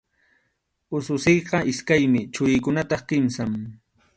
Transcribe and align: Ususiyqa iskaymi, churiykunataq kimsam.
Ususiyqa 0.99 1.59
iskaymi, 1.73 2.25
churiykunataq 2.33 3.05
kimsam. 3.13 3.53